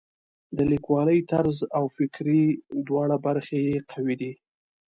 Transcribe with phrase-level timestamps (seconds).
[0.57, 2.43] د لیکوالۍ طرز او فکري
[2.87, 4.33] دواړه برخې یې قوي دي.